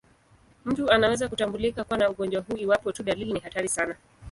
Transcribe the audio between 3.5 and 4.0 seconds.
sana.